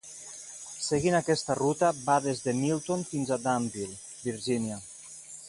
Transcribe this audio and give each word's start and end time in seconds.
Seguint 0.85 1.17
aquesta 1.19 1.57
ruta, 1.59 1.91
va 2.07 2.15
des 2.29 2.41
de 2.47 2.57
Milton 2.63 3.05
fins 3.13 3.31
a 3.31 3.39
Danville, 3.45 3.95
Virgínia. 4.31 4.81